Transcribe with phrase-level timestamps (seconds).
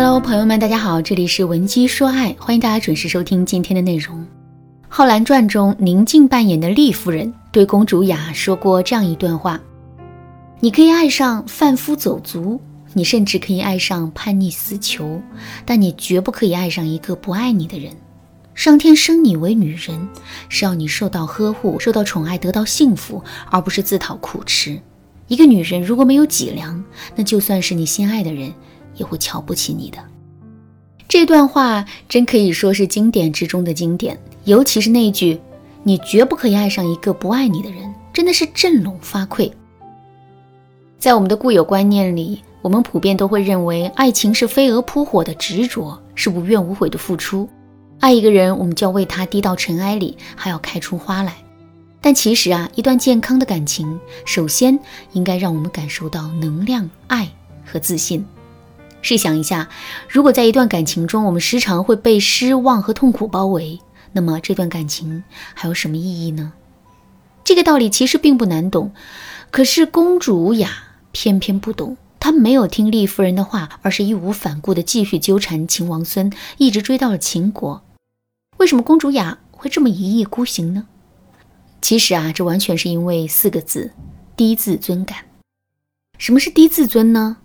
[0.00, 4.16] Hello，朋友们，大家好，这里是文姬说爱，欢迎大家准时收听今天的内容。
[4.88, 9.60] 《浩兰传》中，宁静扮演的丽夫人对公主雅说过这样一段话
[10.62, 12.60] ：“你可以爱上贩夫走卒，
[12.92, 15.20] 你甚至可以爱上叛逆私囚，
[15.66, 17.90] 但你绝不可以爱上一个不爱你的人。
[18.54, 20.08] 上天生你为女人，
[20.48, 23.20] 是要你受到呵护、受到宠爱、得到幸福，
[23.50, 24.80] 而不是自讨苦吃。
[25.26, 26.84] 一个女人如果没有脊梁，
[27.16, 28.52] 那就算是你心爱的人。”
[28.98, 29.98] 也会瞧不起你的。
[31.08, 35.40] 这段话真可以说是经典之中的经典，尤其是那句
[35.82, 39.50] “你绝不可以爱上一个不爱你的人”，真的是振聋发聩。
[40.98, 47.48] 在我们的固有观念里，我们普遍都会认为爱情是飞蛾扑火的执着，是无怨无悔的付出。
[48.00, 51.34] 爱一个人，我们就要为他滴到尘埃里，还要开出花来。
[52.00, 54.78] 但其实啊，一段健康的感情，首先
[55.12, 57.28] 应该让我们感受到能量、爱
[57.64, 58.24] 和自信。
[59.00, 59.68] 试想一下，
[60.08, 63.80] 如果在一段感情中，我们时常会被失望和痛苦包围，
[64.12, 65.22] 那么这段感情
[65.54, 66.52] 还有什么意义呢？
[67.44, 68.92] 这个道理其实并不难懂，
[69.50, 70.70] 可是公主雅
[71.12, 77.82] 偏偏不懂，她没有听丽夫人的话，而是义无反顾地继续纠缠秦王孙，一直追到了秦国。
[78.58, 80.86] 为什么公主雅会这么一意孤行呢？
[81.80, 83.92] 其实啊，这完全是因为四个字：
[84.36, 85.18] 低自尊感。
[86.18, 87.38] 什么是低自尊呢？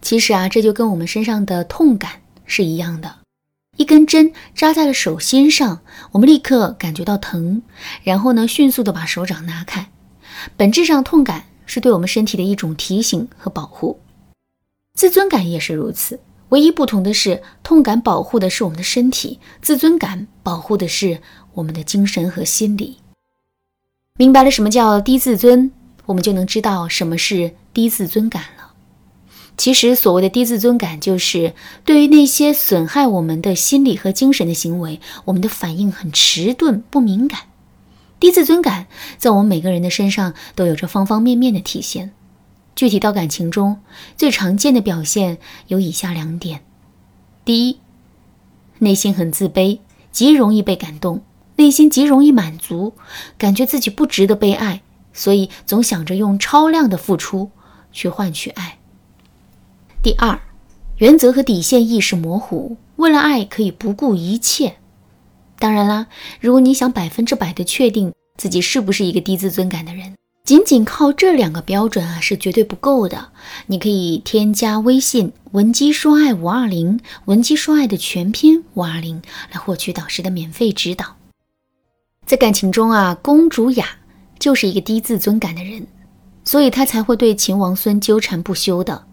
[0.00, 3.16] 其实啊，这就跟我们身上的痛感是一样的。
[3.76, 5.80] 一根针扎在了手心上，
[6.12, 7.62] 我们立刻感觉到疼，
[8.02, 9.90] 然后呢，迅速的把手掌拿开。
[10.56, 14.00] 本质上，痛感是对我们身体的一种提醒和保护。
[14.94, 21.20] 自尊感也是如此，唯一不同的是，痛感保护的是我们的身体，自尊感保护的是
[21.54, 22.98] 我们的精神和心理。
[24.16, 25.70] 明白了什么叫低自尊，
[26.06, 28.42] 我们就能知道什么是低自尊感。
[29.58, 31.52] 其实，所谓的低自尊感，就是
[31.84, 37.40] 对于那些损害我们的心理和精神的行为，我们的反应很迟钝、不敏感。
[38.20, 42.12] 低自尊感在我们每个人的身上都有着方方面面的体现。
[42.76, 43.80] 具体到感情中，
[44.16, 46.62] 最常见的表现有以下两点：
[47.44, 47.80] 第一，
[48.78, 49.80] 内心很自卑，
[50.12, 51.22] 极容易被感动，
[51.56, 52.94] 内心极容易满足，
[53.36, 54.82] 感觉自己不值得被爱，
[55.12, 57.50] 所以总想着用超量的付出
[57.90, 58.77] 去换取爱。
[60.00, 60.40] 第二，
[60.98, 64.76] 原则和底线意识模糊，为了爱可以不顾一切。
[65.58, 66.06] 当然啦，
[66.40, 70.14] 如果你想百分之百的确定自己是不是一个低自尊感的人，
[70.44, 73.30] 仅仅靠这两个标准啊是绝对不够的。
[73.66, 79.20] 你可以添加微信文姬说爱五二零，文姬说爱的全拼五二零，
[79.52, 81.16] 来获取导师的免费指导。
[82.24, 83.84] 在感情中啊，公主雅
[84.38, 85.88] 就是一个低自尊感的人，
[86.44, 89.06] 所以她才会对秦王孙纠缠不休的。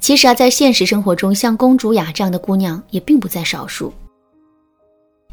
[0.00, 3.92] 其实啊，在现实生活中，像公主雅这样的姑娘也并不在少数。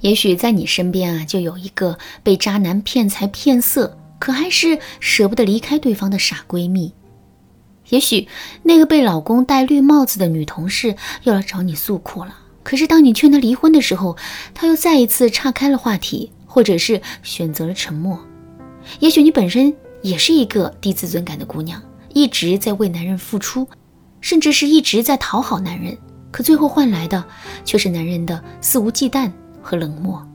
[0.01, 6.93] 也许在你身边啊，就有一个被渣男骗财骗色，可还是舍不得离开对方的傻闺蜜。
[7.89, 8.27] 也许
[8.63, 12.33] 那个被老公戴绿帽子的女同事又来找你诉苦了，
[12.63, 14.15] 可是当你劝她离婚的时候，
[14.53, 18.19] 她又再一次岔开了话题，或者是选择了沉默。
[18.99, 21.81] 也许你本身也是一个低自尊感的姑娘，
[22.13, 23.67] 一直在为男人付出。
[24.21, 25.97] 甚至是一直在讨好男人，
[26.31, 27.23] 可最后换来的
[27.63, 29.31] 却是男人的肆无忌惮
[29.61, 30.25] 和冷漠。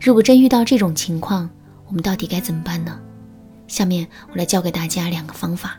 [0.00, 1.48] 如果真遇到这种情况，
[1.86, 2.98] 我们到底该怎么办呢？
[3.68, 5.78] 下面我来教给大家两个方法。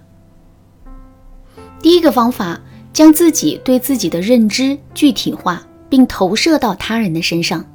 [1.81, 2.59] 第一个方法，
[2.93, 7.65] 将自己对自己的认知具体化，并投射到他人的身上。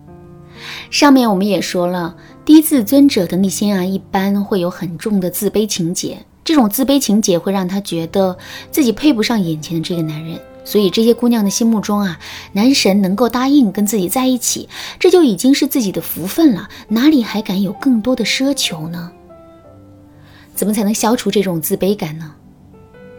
[0.90, 6.24] 上面我们也说了，低自尊者的内心啊，一般会有很重的自卑情节。
[6.48, 8.38] 这种自卑情节会让她觉得
[8.70, 12.18] 自己配不上眼前的这个男人，所以这些姑娘的心目中啊，
[12.52, 14.66] 男神能够答应跟自己在一起，
[14.98, 19.12] 这就已经是自己的福分了，哪里还敢有更多的奢求呢？
[20.54, 22.32] 怎么才能消除这种自卑感呢？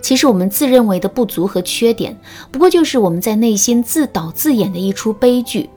[0.02, 5.70] 其实我们自认为的不足和缺点，不过就是我们在内心自导自演的一出悲剧，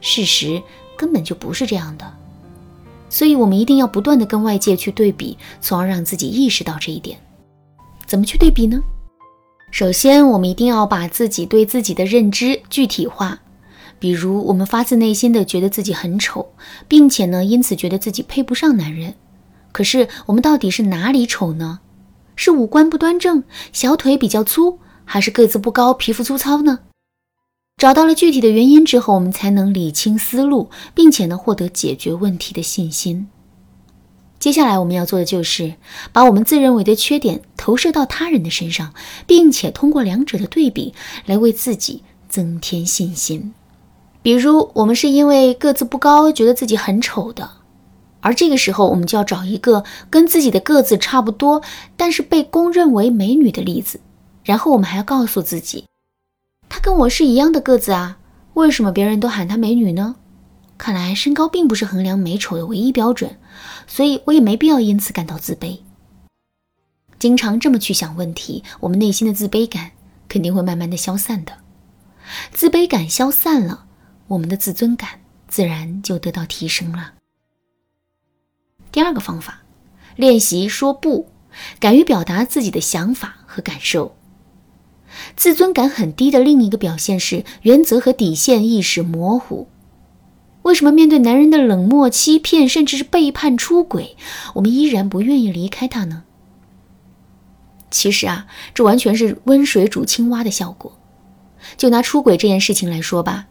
[0.00, 0.62] 事实
[0.96, 2.10] 根本就不是这样的。
[3.14, 7.16] 所以，我们一定要不断的跟外界去对比，从而让自己意识到这一点。
[8.06, 8.80] 怎么去对比呢？
[9.70, 13.38] 首先，我们一定要把自己对自己的认知具体化。
[14.00, 16.44] 比如，我们发自内心的觉得自己很丑，
[16.88, 19.14] 并且呢，因此觉得自己配不上男人。
[19.70, 21.78] 可是，我们到底是哪里丑呢？
[22.34, 26.80] 是五官不端正，小腿比较粗，还是个子不高，皮肤粗糙呢？
[27.76, 33.28] 找到了具体的原因之后，我们才能理清思路，并且呢获得解决问题的信心。
[34.38, 35.74] 接下来我们要做的就是
[36.12, 38.94] 把我们自认为的缺点投射到他人的身上，
[39.26, 40.94] 并且通过两者的对比
[41.26, 43.52] 来为自己增添信心。
[44.22, 47.50] 比如，我们是因为个子不高，觉得自己很丑的，
[48.20, 51.60] 而这个时候，我们就要找一个跟自己的个子差不多，
[51.98, 54.00] 但是被公认为美女的例子。
[54.42, 55.84] 然后，我们还要告诉自己，
[56.84, 58.18] 跟我是一样的个子啊，
[58.52, 60.16] 为什么别人都喊她美女呢？
[60.76, 63.38] 看来身高并不是衡量美丑的唯一标准，
[63.86, 65.78] 所以我也没必要因此感到自卑。
[67.18, 69.92] 经常这么去想问题，我们内心的自卑感
[70.28, 71.54] 肯定会慢慢的消散的。
[72.52, 73.86] 自卑感消散了，
[74.26, 77.14] 我们的自尊感自然就得到提升了。
[78.92, 79.62] 第二个方法，
[80.16, 81.30] 练习说不，
[81.80, 84.14] 敢于表达自己的想法和感受。
[85.36, 89.68] 自尊感很低的另一个表现是原则和底线意识模糊。
[90.62, 94.16] 为什么面对男人的冷漠、欺骗，甚至是背叛、出轨，
[94.54, 96.22] 我们依然不愿意离开他呢？
[97.90, 100.98] 其实啊，这完全是温水煮青蛙的效果。
[101.76, 103.46] 就拿出轨这件事情来说吧，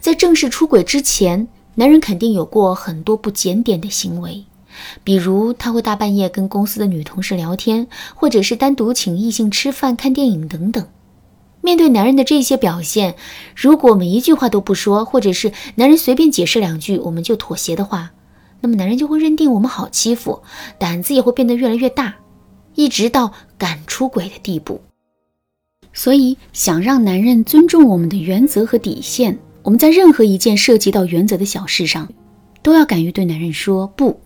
[0.00, 4.44] 在正式出轨之前，男人肯定有过很多不检点的行为，
[5.04, 10.86] 比如他会大半夜跟公司的女同事聊天，或者是单独请异性吃饭、看电影等等。
[11.62, 13.14] 面对男人的这些表现，
[13.56, 18.10] 如果我们一句话都不说，或者是男人随便解释两句我们就妥协的话，
[18.60, 20.42] 那么男人就会认定我们好欺负，
[20.78, 22.16] 胆子也会变得越来越大。
[22.74, 24.80] 一直到敢出轨的地步，
[25.92, 32.08] 所以想让男人尊重我们的原则和底线，我们在任何一件涉及到原则的小事上，
[32.62, 34.18] 都要敢于对男人说不。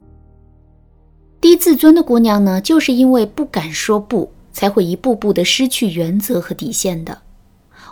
[1.41, 7.21] 低自尊的姑娘呢，就是因为不敢说不，才会一步步的失去原则和底线的。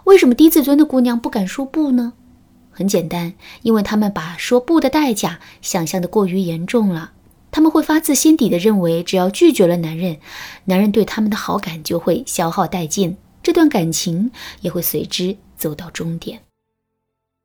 [0.05, 2.13] 为什么低自尊的姑娘不敢说不呢？
[2.71, 7.13] 很简单，因为他们把说不的代价想象的过于严重了。
[7.51, 10.19] 他们会发自心底的认为，只要拒绝了男人，
[10.65, 16.41] 男人对他们的好感就会消耗殆尽，这段感情也会随之走到终点。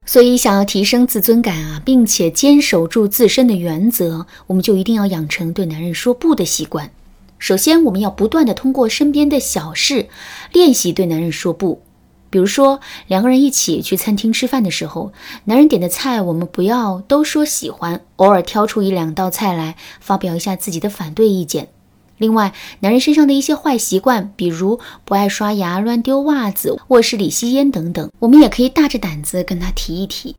[0.06, 6.90] 所以，想要提升自尊感啊，并且坚守住自身的原则，我们就一定要养成对男人说不的习惯。
[7.38, 10.10] 首先，我们要不断的通过身边的小事
[10.52, 11.84] 练习对男人说不。
[12.30, 15.12] 比如说，两个人一起去餐厅吃饭的时候，
[15.46, 21.70] 男人点的菜，我们不要都说喜欢，偶尔挑出一两道菜来发表一下自己的反对意见。
[22.18, 30.36] 另外，男人身上的一些坏习惯，比如不爱刷牙、乱丢袜子、卧室里吸烟等等，我们也可以大着胆子跟他提一提。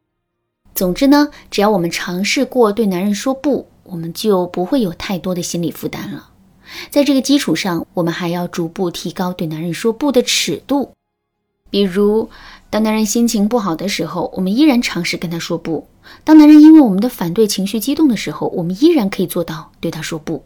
[0.74, 6.28] 总之呢，只要我们尝试过对男人说不，我们就不会有太多的心理负担了。
[6.90, 10.92] 在这个基础上，我们还要逐步提高对男人说不的尺度。
[11.70, 12.28] 比如，
[12.68, 15.86] 当男人心情不好的时候，我们依然尝试跟他说不；
[16.24, 20.44] 当男人因为我们的反对情绪激动的时候，我们依然可以做到对他说不。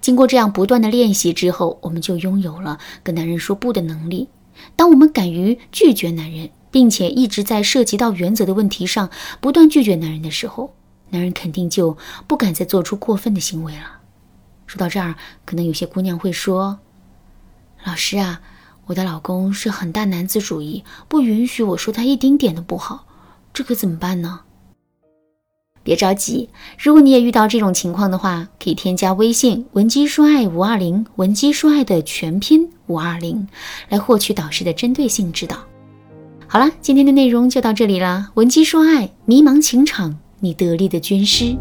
[0.00, 4.28] 经过这样不断的练习之后，我们就拥有了跟男人说不的能力。
[4.76, 9.10] 当我们敢于拒绝男人，并且一直在涉及到原则的问题上
[9.40, 10.74] 不断拒绝男人的时候，
[11.10, 11.96] 男人肯定就
[12.26, 14.00] 不敢再做出过分的行为了。
[14.66, 16.78] 说到这儿，可能有些姑娘会说
[17.84, 18.40] ：“老师啊。”
[18.86, 23.04] 我的老公是很大男子主义，不允许我说他一丁点的不好，
[23.52, 24.40] 这可怎么办呢？
[25.82, 26.48] 别着急，
[26.78, 33.46] 如果你也遇到这种情况的话，可以添加微信文姬说爱五二零，文姬说爱的全拼五二零，
[33.88, 35.58] 来获取导师的针对性指导。
[36.46, 41.56] 好了，今天的内容就到这里啦，文姬说爱，迷茫情场，你得力的军师。